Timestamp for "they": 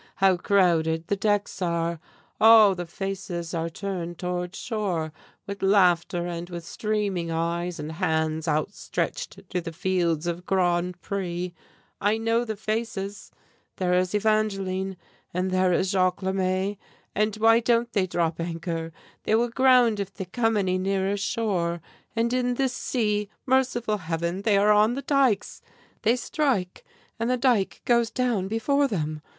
17.93-18.07, 19.21-19.35, 20.11-20.25, 24.41-24.57, 26.01-26.15